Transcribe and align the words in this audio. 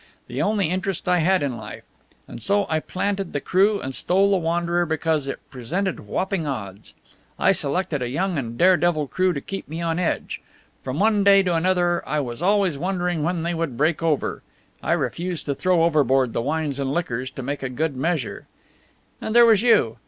The 0.25 0.41
only 0.41 0.65
interest 0.67 1.07
I 1.07 1.19
had 1.19 1.43
in 1.43 1.57
life. 1.57 1.83
And 2.27 2.41
so 2.41 2.65
I 2.69 2.79
planted 2.79 3.33
the 3.33 3.39
crew 3.39 3.79
and 3.79 3.93
stole 3.93 4.31
the 4.31 4.37
Wanderer 4.37 4.83
because 4.83 5.27
it 5.27 5.37
presented 5.51 5.99
whopping 6.07 6.47
odds. 6.47 6.95
I 7.37 7.51
selected 7.51 8.01
a 8.01 8.09
young 8.09 8.35
and 8.35 8.57
dare 8.57 8.77
devil 8.77 9.05
crew 9.05 9.31
to 9.31 9.39
keep 9.39 9.67
me 9.67 9.79
on 9.79 9.99
edge. 9.99 10.41
From 10.83 10.97
one 10.99 11.23
day 11.23 11.43
to 11.43 11.53
another 11.53 12.01
I 12.09 12.19
was 12.19 12.41
always 12.41 12.79
wondering 12.79 13.21
when 13.21 13.43
they 13.43 13.53
would 13.53 13.77
break 13.77 14.01
over. 14.01 14.41
I 14.81 14.93
refused 14.93 15.45
to 15.45 15.53
throw 15.53 15.83
overboard 15.83 16.33
the 16.33 16.41
wines 16.41 16.79
and 16.79 16.89
liquors 16.91 17.29
to 17.29 17.43
make 17.43 17.61
a 17.61 17.69
good 17.69 17.95
measure. 17.95 18.47
And 19.21 19.35
there 19.35 19.45
was 19.45 19.61
you. 19.61 19.97